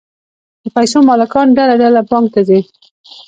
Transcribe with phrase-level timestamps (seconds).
[0.63, 2.59] د پیسو مالکان ډله ډله بانک ته ځي